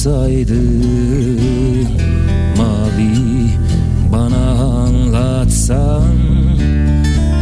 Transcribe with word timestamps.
mevsim 0.00 0.10
saydı 0.10 0.54
Mavi 2.56 3.50
bana 4.12 4.50
anlatsan 4.50 6.14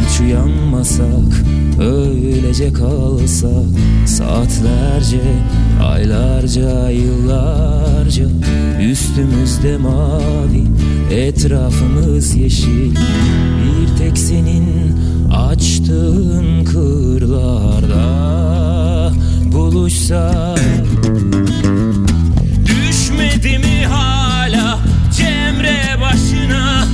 Hiç 0.01 0.19
uyanmasak 0.19 1.43
öylece 1.79 2.73
kalsak 2.73 3.65
Saatlerce, 4.05 5.21
aylarca, 5.83 6.89
yıllarca 6.89 8.25
Üstümüzde 8.81 9.77
mavi, 9.77 10.63
etrafımız 11.11 12.35
yeşil. 12.35 12.95
Bir 13.61 13.97
tek 13.97 14.17
senin 14.17 14.97
açtığın 15.31 16.65
kırlarda 16.65 18.09
buluşsak 19.51 20.59
Düşmedi 23.09 23.57
mi 23.57 23.85
hala 23.85 24.79
Cemre 25.17 26.01
başına? 26.01 26.87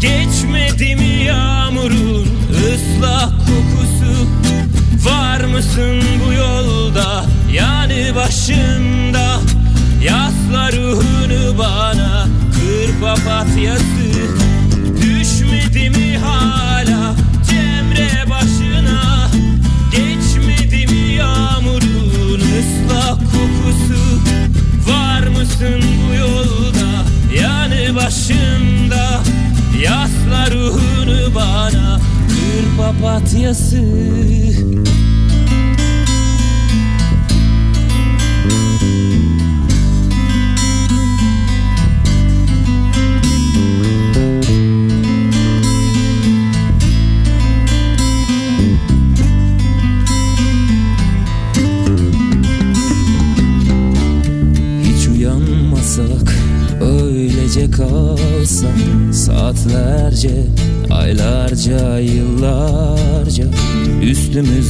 Geçmedi 0.00 0.96
mi 0.96 1.24
yağmurun 1.24 2.28
ıslak 2.50 3.30
kokusu? 3.30 4.28
Var 5.08 5.40
mısın 5.40 6.02
bu 6.26 6.32
yolda 6.32 7.24
yanı 7.52 8.14
başında? 8.14 9.40
Yasla 10.04 10.72
ruhunu 10.72 11.58
bana 11.58 12.26
kır 12.54 13.00
papatyası. 13.00 14.10
Düşmedi 15.02 15.90
mi 15.90 16.18
hala 16.18 17.14
Cemre 17.50 18.10
başına 18.30 18.33
başımda 28.24 29.22
Yasla 29.82 30.50
ruhunu 30.50 31.34
bana 31.34 32.00
Kır 32.28 32.76
papatyası 32.76 33.84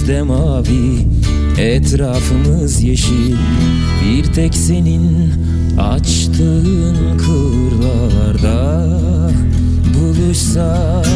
Üstümüzde 0.04 0.22
mavi, 0.22 1.06
etrafımız 1.58 2.82
yeşil. 2.82 3.36
Bir 4.04 4.24
tek 4.24 4.54
senin 4.54 5.32
açtığın 5.78 7.18
kırlarda 7.18 8.88
buluşsak. 9.94 11.06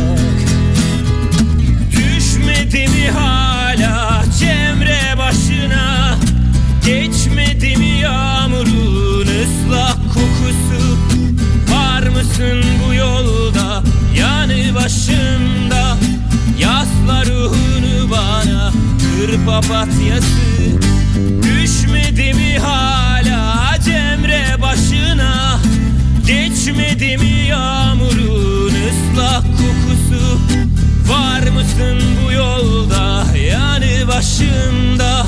Düşmedi 1.90 2.88
mi 2.88 3.10
hala 3.10 4.24
Cemre 4.38 5.18
başına? 5.18 6.16
Geçmedi 6.86 7.76
mi 7.76 8.00
yağmurun 8.02 9.26
ıslak 9.26 9.98
kokusu? 10.14 10.98
Var 11.72 12.02
mısın 12.02 12.62
bu 12.86 12.94
yolda 12.94 13.82
yanı 14.18 14.74
başımda 14.74 15.67
kır 19.18 19.46
papatyası 19.46 20.28
Düşmedi 21.42 22.34
mi 22.34 22.58
hala 22.58 23.74
Cemre 23.84 24.62
başına? 24.62 25.60
Geçmedi 26.26 27.18
mi 27.18 27.46
yağmurun 27.48 28.72
ıslak 28.88 29.42
kokusu? 29.42 30.40
Var 31.08 31.40
mısın 31.40 31.98
bu 32.24 32.32
yolda 32.32 33.24
yanı 33.38 34.08
başımda 34.08 35.26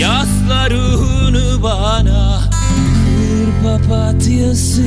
Yasla 0.00 0.70
ruhunu 0.70 1.62
bana. 1.62 2.40
Kır 2.50 3.64
papatyası 3.64 4.82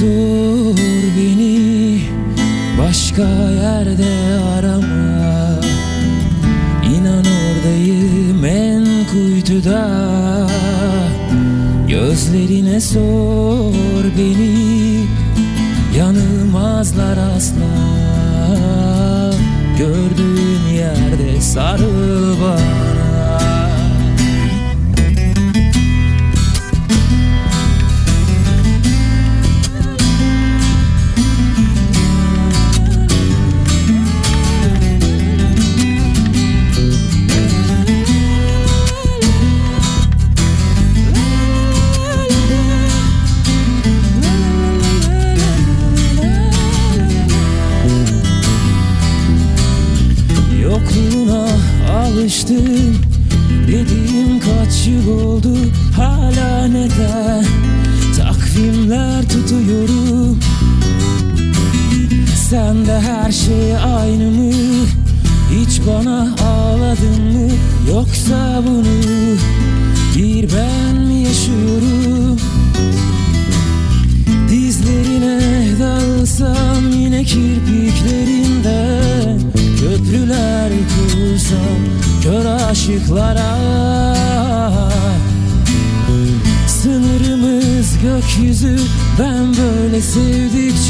Sor 0.00 0.76
beni 1.16 2.00
Başka 2.78 3.22
yerde 3.22 4.40
arama. 4.56 5.60
İnan 6.94 7.24
oradayım 7.24 8.44
en 8.44 8.86
kuytuda. 9.12 9.88
Gözlerine 11.88 12.80
sor 12.80 14.04
beni 14.18 15.04
Yanılmazlar 15.96 17.18
asla. 17.36 17.74
Gördüğün 19.78 20.74
yerde 20.74 21.40
sarıl 21.40 22.40
bana 22.40 22.69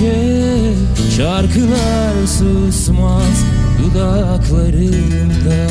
sevdikçe 0.01 0.81
Şarkılar 1.17 2.27
susmaz 2.27 3.45
dudaklarımda. 3.79 5.67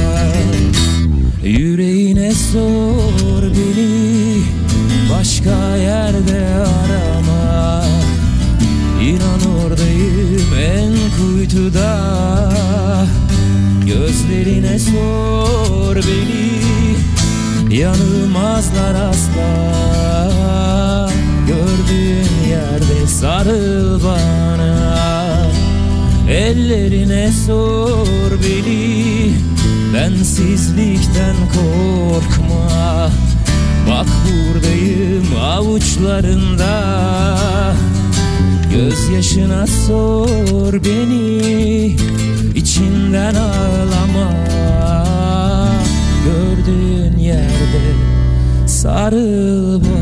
Yüreğine 1.44 2.31
sor 2.31 3.42
beni 3.42 4.42
Başka 5.14 5.76
yerde 5.76 6.48
arama. 6.48 7.86
İnan 9.02 9.64
oradayım 9.64 10.54
en 10.74 10.94
kuytuda. 11.18 12.12
Gözlerine 13.86 14.80
sor 14.80 15.96
beni 15.96 16.50
Yanılmazlar 17.80 18.96
asla 19.10 19.70
Gördüğün 21.50 22.50
yerde 22.50 23.07
sarıl 23.07 24.04
bana. 24.04 25.00
Ellerine 26.30 27.31
sor 27.48 28.31
beni 28.44 29.34
Bensizlikten 29.94 31.36
korkma. 31.54 33.10
Bak 33.90 34.07
buradayım 34.25 35.28
avuçlarında 35.42 36.74
Gözyaşına 38.72 39.68
sor 39.68 40.74
beni 40.74 41.95
içinden 42.56 43.36
ağlama. 43.36 44.34
Gördüğün 46.25 47.18
yerde 47.18 47.94
sarıl 48.66 49.81
bana 49.81 49.99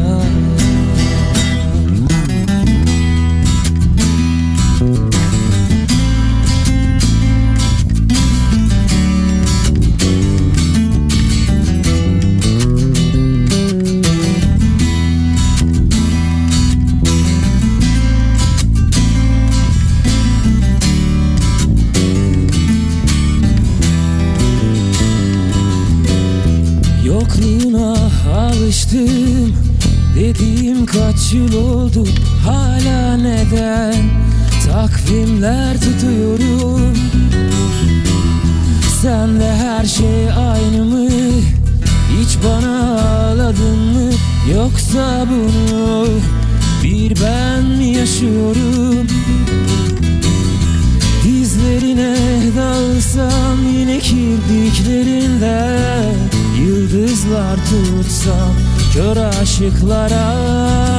yıl 31.38 31.54
oldu 31.54 32.04
Hala 32.46 33.18
neden 33.18 33.96
Takvimler 34.72 35.82
tutuyorum? 35.82 36.94
Sen 39.02 39.40
de 39.40 39.52
her 39.52 39.86
şey 39.86 40.32
aynı 40.32 40.86
mı? 40.86 41.10
Hiç 42.20 42.38
bana 42.44 43.02
ağladın 43.02 43.80
mı? 43.80 44.12
Yoksa 44.56 45.26
bunu 45.30 46.08
Bir 46.84 47.14
ben 47.24 47.64
mi 47.64 47.86
yaşıyorum? 47.86 49.08
Dizlerine 51.24 52.16
dalsam 52.58 53.58
yine 53.78 54.00
kirdiklerinde 54.00 55.68
Yıldızlar 56.60 57.56
tutsam 57.56 58.54
kör 58.94 59.18
aşıklara 59.18 60.97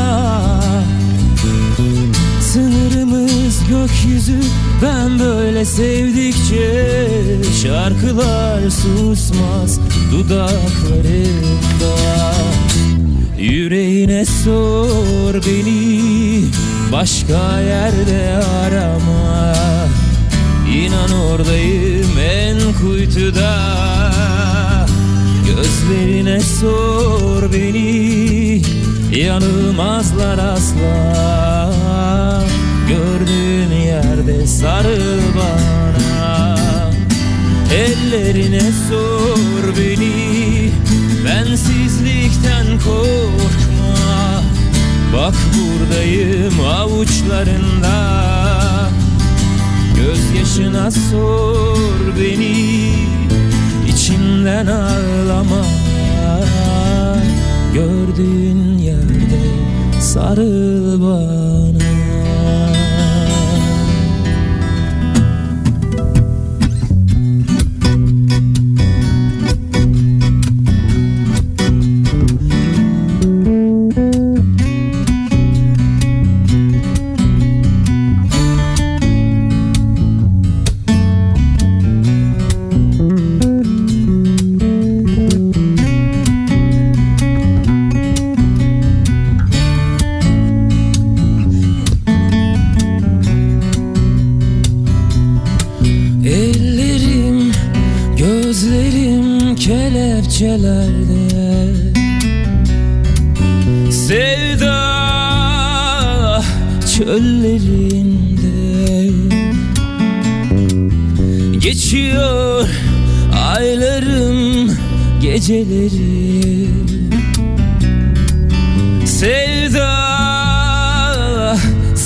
Gökyüzü 3.88 4.40
ben 4.82 5.19
böyle 5.19 5.64
sevdikçe 5.64 6.88
Şarkılar 7.62 8.70
susmaz 8.70 9.81
dudaklarımda 10.12 11.94
Yüreğine 13.38 14.25
sor 14.25 15.35
beni 15.35 16.44
başka 16.93 17.61
yerde 17.61 18.44
arama. 18.64 19.55
İnan 20.75 21.11
oradayım 21.11 22.19
en 22.19 22.58
kuytuda. 22.81 23.58
Gözlerine 25.46 26.41
sor 26.41 27.52
beni 27.52 28.62
Yanılmazlar 29.17 30.38
asla 30.38 31.88
Gördüğün 32.88 33.70
yerde 33.70 34.46
sarıl 34.46 35.20
bana. 35.37 36.58
Ellerine 37.75 38.61
sor 38.88 39.76
beni 39.79 40.70
Bensizlikten 41.25 42.67
korkma. 42.67 44.43
Bak 45.17 45.35
buradayım 45.55 46.61
avuçlarında. 46.61 47.96
Gözyaşına 49.96 50.91
sor 50.91 52.17
beni 52.20 52.93
içinden 53.88 54.67
ağlama. 54.67 55.64
Gördüğün 57.75 58.79
yerde 58.79 59.41
sarıl 60.00 61.02
bana 61.02 61.68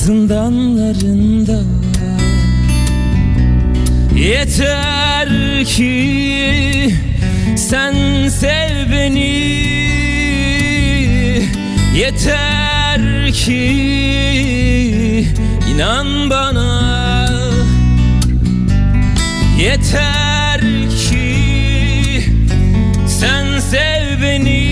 zindanlarında. 0.03 1.63
Yeter 4.17 5.29
ki 5.65 6.95
sen 7.57 8.29
sev 8.29 8.91
beni. 8.91 9.63
Yeter 11.97 13.33
ki 13.33 13.67
inan 15.75 16.31
bana. 16.31 17.29
Yeter 19.61 20.61
ki 20.89 21.37
sen 23.07 23.61
sev 23.71 24.23
beni. 24.23 24.63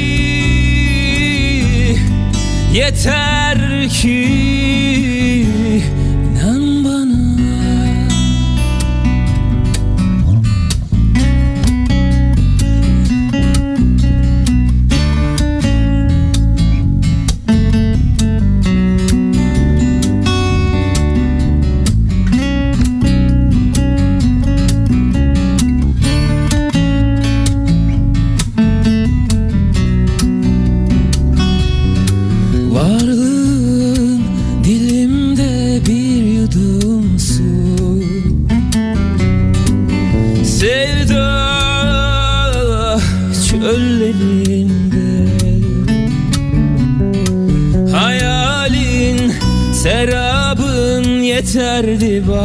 Yeter 2.74 3.88
ki 3.88 5.19
Varlığın 32.80 34.20
dilimde 34.64 35.80
bir 35.86 36.22
yudum 36.22 37.18
su 37.18 37.42
Sevda 40.44 41.30
çöllerinde 43.50 45.26
Hayalin 47.96 49.32
serabın 49.72 51.04
yeterdi 51.22 52.22
bana 52.28 52.39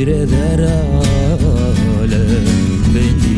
Seyreder 0.00 0.60
alem. 2.00 2.46
Beni 2.94 3.29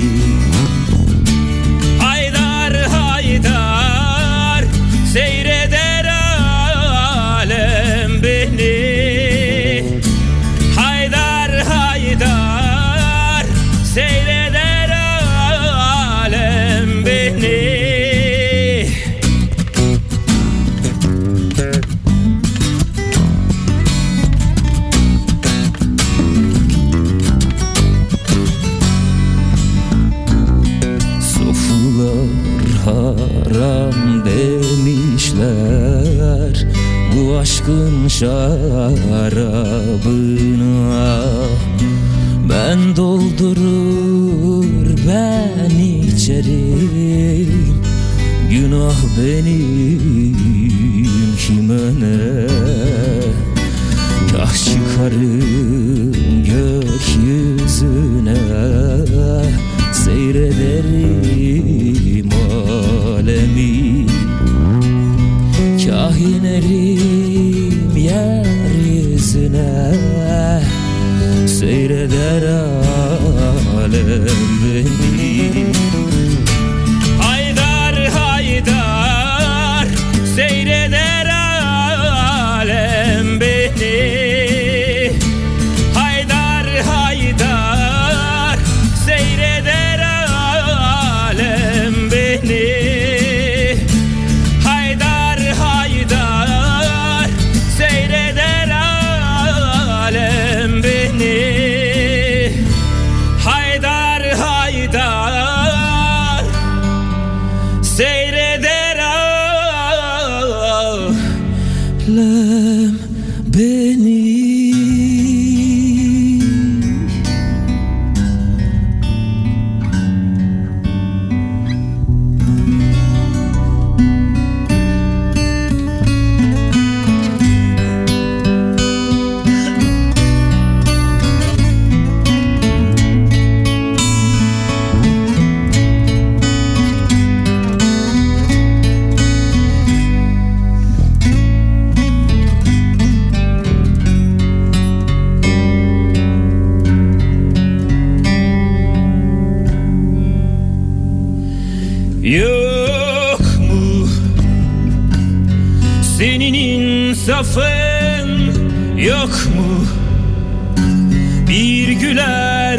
şarabına. 38.22 39.82
Ben 42.48 42.96
doldurur 42.96 44.66
ben 45.08 45.70
içerim. 45.78 47.74
Günah 48.50 49.00
benim 49.18 50.72
kime 51.38 51.86
ne 52.00 52.46
Kah 54.32 54.54
çıkarım 54.54 55.71
ಗರಾ 72.12 72.81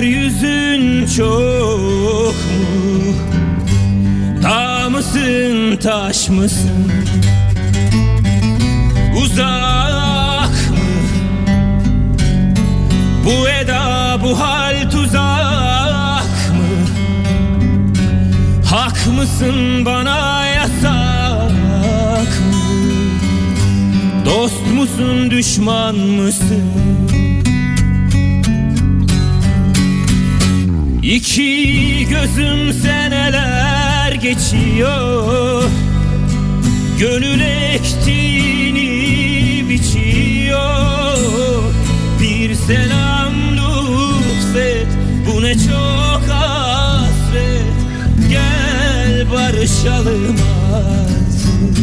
güler 0.03 0.23
yüzün 0.23 1.05
çok 1.05 2.35
mu 2.35 3.13
dağ 4.43 4.89
mısın 4.89 5.77
taş 5.77 6.29
mısın 6.29 6.91
uzak 9.23 10.49
mı 10.69 10.77
bu 13.25 13.49
eda 13.49 14.19
bu 14.23 14.39
hal 14.39 14.91
tuzak 14.91 16.23
mı 16.53 16.87
Hak 18.69 19.07
mısın 19.17 19.85
bana 19.85 20.45
yasak 20.45 21.51
mı? 22.27 22.63
Dost 24.25 24.67
musun 24.73 25.31
düşman 25.31 25.95
mısın? 25.95 26.63
İki 31.03 32.07
gözüm 32.09 32.73
seneler 32.73 34.11
geçiyor. 34.11 35.63
Gönül 36.99 37.39
ektiğini 37.73 38.89
biçiyor. 39.69 41.17
Bir 42.21 42.55
selam 42.55 43.33
lütfet 43.51 44.87
bu 45.27 45.41
ne 45.41 45.53
çok 45.53 46.23
hasret. 46.29 47.63
Gel 48.29 49.31
barışalım 49.31 50.35
artık. 50.73 51.77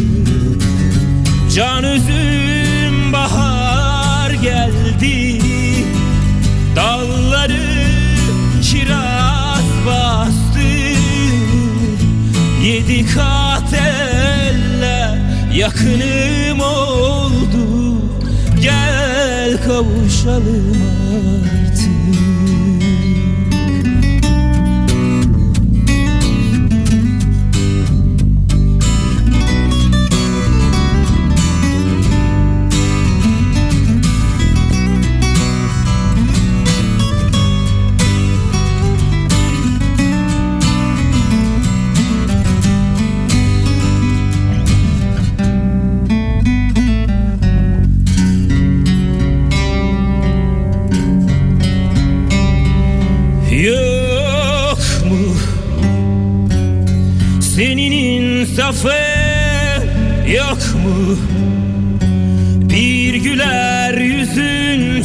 Can 1.55 1.85
üzüm 1.85 3.13
bahar 3.13 4.31
geldi 4.31 5.30
Yedi 12.91 13.07
kat 13.15 13.75
eller 13.75 15.19
yakınım 15.55 16.61
oldu. 16.61 17.97
Gel 18.63 19.63
kavuşalım 19.67 21.51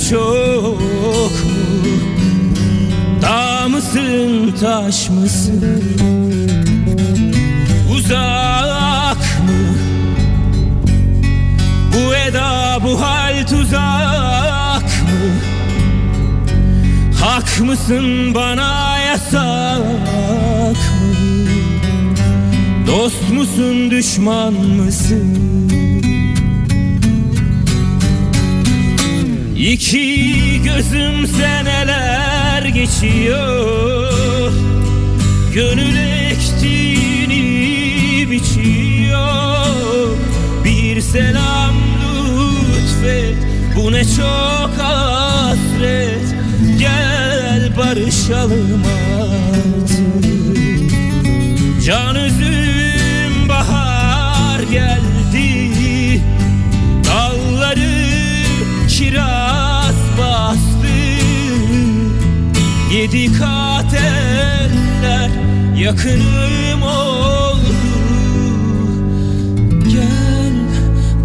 çok 0.10 0.80
mu? 0.82 1.30
Dağ 3.22 3.68
mısın 3.68 4.56
taş 4.62 5.10
mısın? 5.10 5.84
Uzak 7.96 9.18
mı? 9.18 9.76
Bu 11.94 12.16
eda 12.16 12.80
bu 12.84 13.02
hal 13.02 13.48
tuzak 13.48 14.84
mı? 14.84 15.32
Hak 17.22 17.60
mısın 17.62 18.36
bana 18.36 18.98
yasak 18.98 19.80
mı? 20.76 21.16
Dost 22.88 23.32
musun 23.34 23.92
düşman 23.92 24.54
mısın? 24.54 25.46
İki 29.66 30.62
gözüm 30.64 31.28
seneler 31.28 32.66
geçiyor. 32.66 34.52
Gönül 35.54 35.98
ektiğini 36.32 37.42
biçiyor. 38.32 40.18
Bir 40.64 41.02
selam 41.02 41.76
lütfet 42.02 43.36
Bu 43.76 43.92
ne 43.92 44.04
çok 44.06 44.72
hasret. 44.78 46.36
Gel 46.80 47.78
barışalım 47.78 48.84
artık. 49.20 50.26
Can 51.86 52.16
üzüm 52.16 52.75
Yedi 63.06 63.34
kat 63.38 63.94
eller 63.94 65.30
yakınım 65.78 66.82
oldu. 66.84 67.76
Gel 69.94 70.54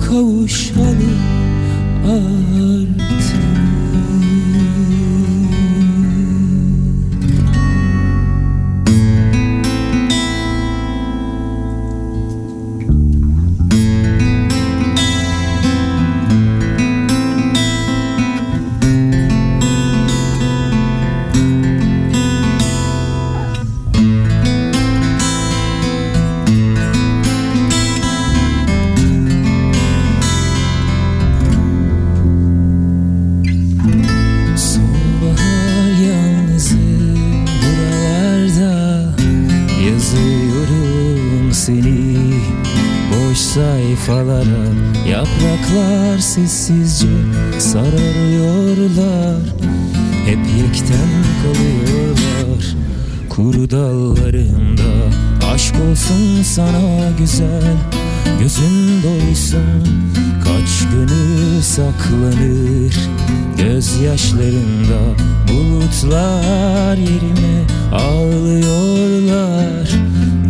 kavuşalım 0.06 1.20
artık 2.04 3.00
sessizce 46.46 47.06
sararıyorlar. 47.58 49.36
Hep 50.26 50.38
yekten 50.58 51.10
kalıyorlar. 51.42 52.76
Kuru 53.28 53.70
dallarımda 53.70 54.92
Aşk 55.52 55.74
olsun 55.90 56.42
sana 56.42 57.10
güzel. 57.18 57.76
Gözün 58.40 59.02
doysun 59.02 59.88
Kaç 60.44 60.88
gönül 60.92 61.62
saklanır. 61.62 62.94
Gözyaşlarında 63.58 65.00
Bulutlar 65.48 66.96
yerime 66.96 67.64
ağlıyorlar. 67.92 69.90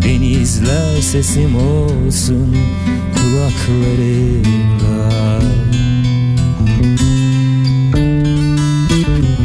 Denizler 0.02 1.00
sesim 1.00 1.56
olsun 1.56 2.56
Kulaklarımda 3.30 4.98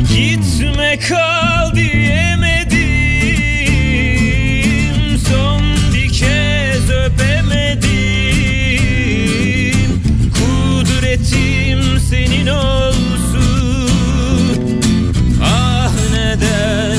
Gitme 0.10 1.00
kal 1.10 1.76
diyemedim 1.76 2.88
Son 5.30 5.62
bir 5.94 6.10
kez 6.10 6.90
öpemedim. 6.90 7.86
Kudretim 10.34 12.00
senin 12.10 12.48
olsun 12.48 13.90
Ah 15.44 15.92
neden 16.12 16.95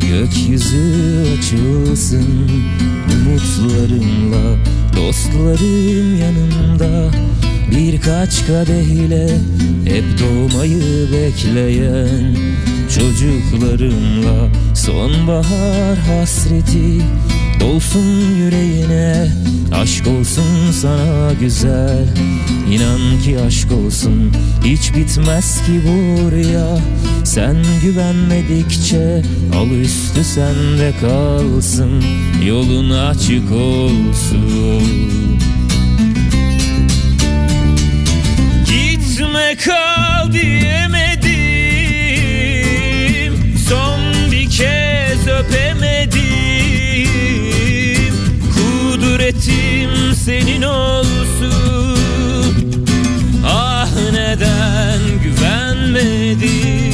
Gökyüzü 0.00 1.26
açılsın. 1.38 2.50
Umutlarımla 3.14 4.56
Dostlarım 4.96 6.18
yanımda 6.20 7.10
birkaç 7.70 8.46
kadeh 8.46 8.86
ile 8.86 9.28
Hep 9.84 10.04
doğmayı 10.20 11.08
bekleyen 11.12 12.36
çocuklarımla 12.94 14.48
Sonbahar 14.74 15.98
hasreti 15.98 17.02
Dolsun 17.60 18.34
yüreğine 18.36 19.28
Aşk 19.72 20.06
olsun 20.06 20.70
sana 20.72 21.32
güzel. 21.40 22.06
İnan 22.72 23.20
ki 23.24 23.38
aşk 23.46 23.72
olsun 23.72 24.32
Hiç 24.64 24.94
bitmez 24.94 25.62
ki 25.66 25.80
bu 25.84 26.30
rüya. 26.30 26.78
Sen 27.24 27.56
güvenmedikçe 27.82 29.22
Al 29.56 29.70
üstü 29.70 30.24
sende 30.24 30.92
kalsın. 31.00 32.04
Yolun 32.46 32.90
açık 32.90 33.52
olsun. 33.52 34.82
Gitme 38.66 39.56
kal 39.64 40.32
diyemedim. 40.32 41.18
Son 43.68 44.00
bir 44.32 44.50
kez 44.50 45.26
öpemedim 45.26 46.27
Hasretim 49.28 50.14
senin 50.14 50.62
olsun. 50.62 51.98
Ah 53.46 53.88
neden 54.12 55.00
güvenmedin? 55.24 56.88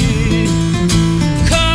Ah. 1.53 1.75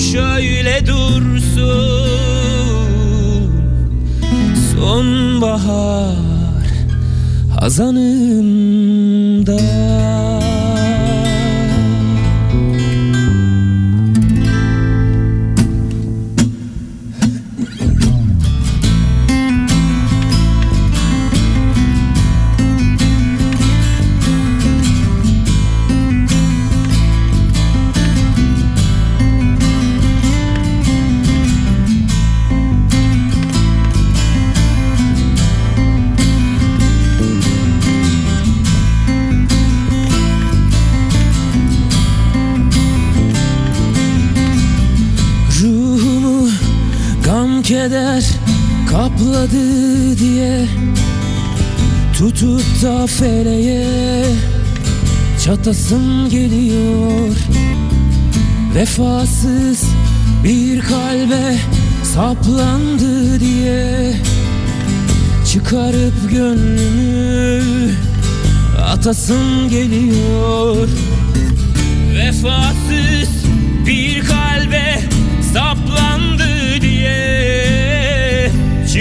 Şöyle 0.00 0.86
dursun. 0.86 2.02
Sonbahar 4.74 6.16
Hazanım 7.60 8.41
keder 47.62 48.24
kapladı 48.90 50.18
diye 50.18 50.66
Tutup 52.18 52.82
da 52.82 53.06
feleğe 53.06 54.24
çatasım 55.44 56.28
geliyor. 56.28 57.36
Vefasız 58.74 59.84
bir 60.44 60.80
kalbe 60.80 61.56
saplandı 62.14 63.40
diye 63.40 64.14
Çıkarıp 65.52 66.30
gönlümü 66.30 67.90
atasım 68.92 69.68
geliyor. 69.68 70.88
Vefasız 72.14 73.21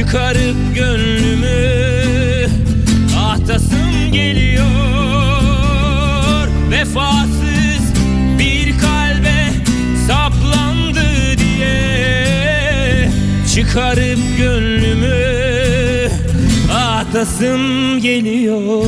Çıkarıp 0.01 0.75
gönlümü 0.75 2.47
ahtasım 3.17 4.11
geliyor. 4.11 4.67
Vefasız 6.71 7.93
bir 8.39 8.79
kalbe 8.79 9.49
saplandı 10.07 11.37
diye 11.37 13.09
Çıkarıp 13.55 14.19
gönlümü 14.37 16.09
ahtasım 16.73 17.99
geliyor 18.01 18.85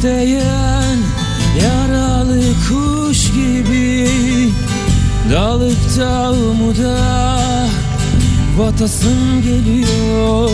isteyen 0.00 0.98
yaralı 1.62 2.42
kuş 2.68 3.32
gibi 3.32 4.08
Dalıp 5.32 5.98
da 5.98 6.32
umuda 6.32 7.66
geliyor. 9.42 10.50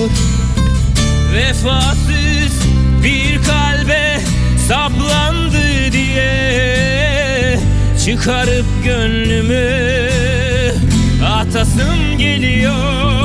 Vefasız 1.35 2.61
bir 3.05 3.43
kalbe 3.43 4.21
saplandı 4.69 5.93
diye 5.93 7.59
Çıkarıp 8.05 8.67
gönlümü 8.85 9.81
atasım 11.25 12.19
geliyor 12.19 13.16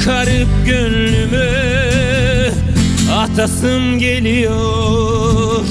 Çıkarıp 0.00 0.48
gönlümü 0.66 1.50
atasım 3.12 3.98
geliyor 3.98 5.64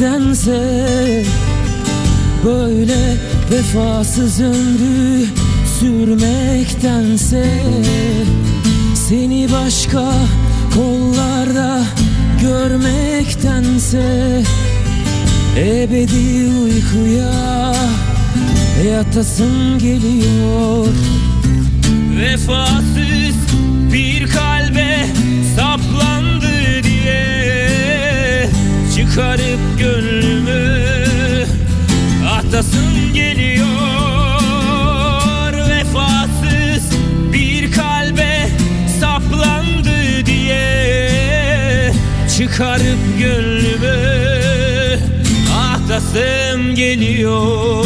çürümektense 0.00 1.24
Böyle 2.44 3.16
vefasız 3.50 4.40
ömrü 4.40 5.26
sürmektense 5.80 7.44
Seni 8.94 9.48
başka 9.52 10.12
kollarda 10.74 11.82
görmektense 12.40 14.42
Ebedi 15.56 16.48
uykuya 16.64 17.74
yatasım 18.90 19.78
geliyor. 19.78 20.86
Vefasız 22.18 23.36
bir 23.92 24.26
kalbe 24.26 25.06
saplandı 25.56 26.49
Çıkarıp 29.10 29.78
gönlümü 29.78 31.46
ahtasım 32.28 33.12
geliyor. 33.14 33.66
Vefasız 35.68 36.90
bir 37.32 37.72
kalbe 37.72 38.48
saplandı 39.00 40.26
diye 40.26 41.92
Çıkarıp 42.38 43.18
gönlümü 43.18 43.98
ahtasım 45.54 46.74
geliyor 46.74 47.84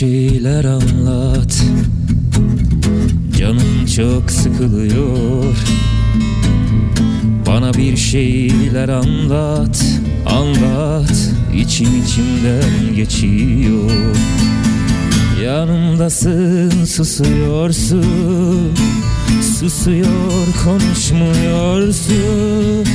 şeyler 0.00 0.64
anlat. 0.64 1.62
Canım 3.38 3.86
çok 3.96 4.30
sıkılıyor. 4.30 5.56
Bana 7.46 7.74
bir 7.74 7.96
şeyler 7.96 8.88
anlat 8.88 9.84
Anlat. 10.26 11.30
İçim 11.54 12.02
içimden 12.02 12.94
geçiyor. 12.96 13.90
Yanımdasın 15.44 16.84
susuyorsun. 16.84 18.74
Susuyor 19.60 20.46
konuşmuyorsun. 20.64 22.86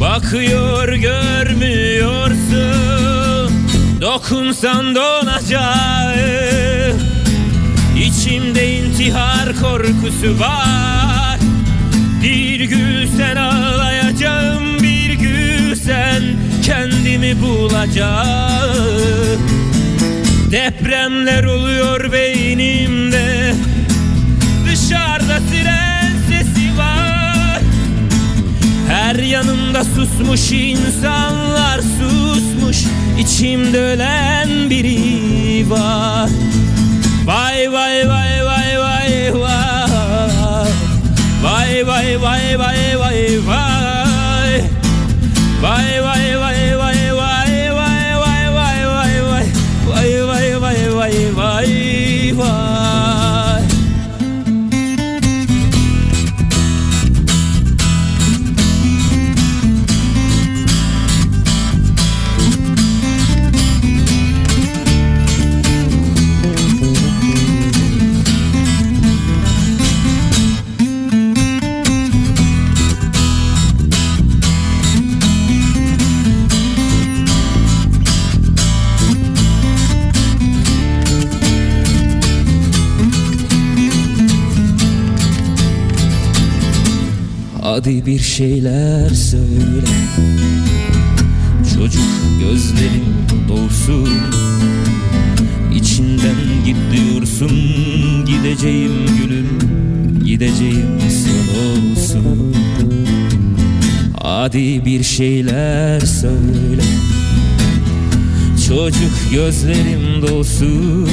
Bakıyor 0.00 0.88
görmüyorsun 0.88 3.15
Dokunsan 4.16 4.94
donacağım 4.94 6.16
İçimde 7.96 8.76
intihar 8.76 9.48
korkusu 9.62 10.40
var. 10.40 11.38
Bir 12.22 12.60
gün 12.60 13.08
sen 13.16 13.36
ağlayacağım 13.36 14.82
Bir 14.82 15.12
gün 15.12 15.74
sen 15.74 16.22
kendimi 16.64 17.42
bulacağım. 17.42 19.40
Depremler 20.50 21.44
oluyor 21.44 22.12
beynimde 22.12 23.54
Dışarıda 24.66 25.40
siren 25.50 26.12
sesi 26.28 26.78
var. 26.78 27.60
Her 28.88 29.14
yanımda 29.14 29.84
susmuş 29.84 30.52
susmuş 30.52 31.35
İçimde 33.18 33.80
ölen 33.80 34.70
biri 34.70 35.70
var. 35.70 36.30
Vay 37.24 37.72
vay 37.72 38.08
vay 38.08 38.35
Hadi 87.76 88.06
bir 88.06 88.18
şeyler 88.18 89.08
söyle. 89.08 89.86
Çocuk 91.74 92.02
gözlerin 92.40 93.14
dolsun 93.48 94.08
İçinden 95.74 96.36
git 96.64 96.76
diyorsun. 96.92 97.50
Gideceğim 98.26 98.92
gülüm 99.18 99.58
Gideceğim 100.24 100.98
son 101.10 101.90
olsun. 101.90 102.54
Hadi 104.22 104.84
bir 104.84 105.02
şeyler 105.02 106.00
söyle. 106.00 106.82
Çocuk 108.68 109.32
gözlerim 109.32 110.22
dolsun 110.22 111.08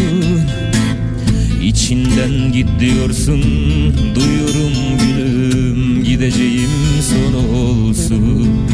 İçinden 1.63 2.51
git 2.53 2.67
diyorsun. 2.79 3.41
Gülüm 4.15 5.92
Gideceğim 6.23 6.71
son 7.01 7.33
olsun. 7.55 8.67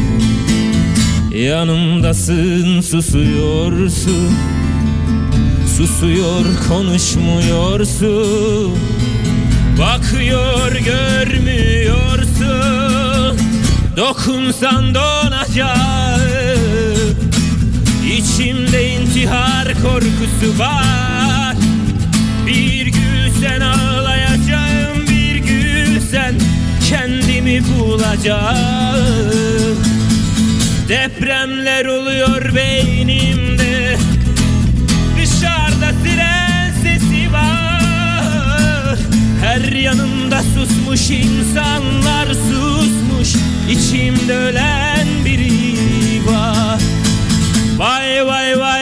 Yanımdasın 1.34 2.80
susuyorsun. 2.80 4.30
Susuyor 5.76 6.44
konuşmuyorsun. 6.68 8.78
Bakıyor 9.78 10.72
görmüyorsun. 10.72 12.28
Dokunsan 13.96 14.94
donacağım. 14.94 16.20
İçimde 18.18 18.90
intihar 18.90 19.74
korkusu 19.82 20.58
var 20.58 21.09
kendimi 27.50 27.78
bulacağım? 27.80 28.56
Depremler 30.88 31.84
oluyor 31.84 32.54
beynimde. 32.54 33.96
Dışarıda 35.16 35.92
siren 36.04 36.72
sesi 36.82 37.32
var. 37.32 38.98
Her 39.42 39.72
yanımda 39.72 40.42
susmuş 40.42 41.10
insanlar 41.10 42.26
susmuş. 42.26 43.34
İçimde 43.70 44.34
ölen 44.34 45.06
biri 45.24 45.76
var. 46.26 46.80
Vay 47.76 48.26
vay 48.26 48.58
vay 48.58 48.79